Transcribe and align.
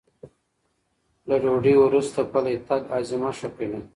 له 1.27 1.35
ډوډۍ 1.43 1.75
وروسته 1.79 2.19
پلی 2.31 2.55
تګ 2.67 2.81
هاضمه 2.93 3.31
ښه 3.37 3.49
کوي. 3.57 3.79